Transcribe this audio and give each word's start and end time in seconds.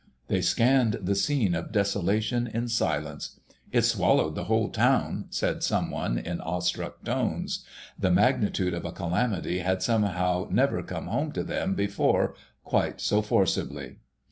They 0.29 0.41
scanned 0.41 0.93
the 1.03 1.13
scene 1.13 1.53
of 1.53 1.71
desolation 1.71 2.47
in 2.47 2.69
silence. 2.69 3.39
"It 3.71 3.83
swallowed 3.83 4.33
the 4.33 4.45
whole 4.45 4.69
town," 4.69 5.25
said 5.29 5.61
some 5.61 5.91
one 5.91 6.17
in 6.17 6.41
awestruck 6.41 7.03
tones. 7.05 7.63
The 7.99 8.09
magnitude 8.09 8.73
of 8.73 8.83
a 8.83 8.91
calamity 8.93 9.59
had 9.59 9.83
somehow 9.83 10.47
never 10.49 10.81
come 10.81 11.05
home 11.05 11.31
to 11.33 11.43
them 11.43 11.75
before 11.75 12.33
quite 12.63 12.99
so 12.99 13.21
forcibly. 13.21 13.97